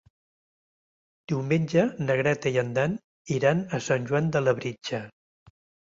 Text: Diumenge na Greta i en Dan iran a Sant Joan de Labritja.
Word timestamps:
Diumenge 1.33 1.83
na 2.07 2.17
Greta 2.21 2.53
i 2.55 2.59
en 2.63 2.73
Dan 2.79 2.95
iran 3.39 3.61
a 3.79 3.81
Sant 3.89 4.09
Joan 4.13 4.35
de 4.37 4.43
Labritja. 4.47 5.03